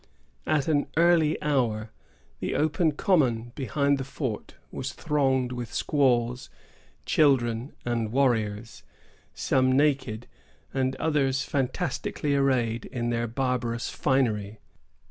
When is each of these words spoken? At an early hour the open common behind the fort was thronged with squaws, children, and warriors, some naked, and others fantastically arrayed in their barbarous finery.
At 0.47 0.67
an 0.67 0.87
early 0.97 1.39
hour 1.43 1.91
the 2.39 2.55
open 2.55 2.93
common 2.93 3.51
behind 3.53 3.99
the 3.99 4.03
fort 4.03 4.55
was 4.71 4.93
thronged 4.93 5.51
with 5.51 5.71
squaws, 5.71 6.49
children, 7.05 7.73
and 7.85 8.11
warriors, 8.11 8.81
some 9.35 9.71
naked, 9.71 10.25
and 10.73 10.95
others 10.95 11.43
fantastically 11.43 12.33
arrayed 12.33 12.85
in 12.87 13.11
their 13.11 13.27
barbarous 13.27 13.91
finery. 13.91 14.57